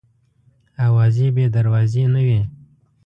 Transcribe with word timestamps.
اوازې 0.85 1.27
بې 1.35 1.45
دروازې 1.55 2.03
نه 2.13 2.21
وي. 2.27 2.41